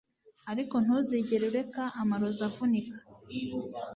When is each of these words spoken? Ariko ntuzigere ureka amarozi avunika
Ariko 0.51 0.75
ntuzigere 0.83 1.43
ureka 1.51 1.83
amarozi 2.01 2.41
avunika 2.49 2.97